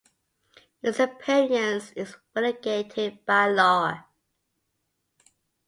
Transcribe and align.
Its 0.81 0.99
appearance 0.99 1.91
is 1.91 2.15
regulated 2.35 3.23
by 3.23 3.45
law. 3.47 4.03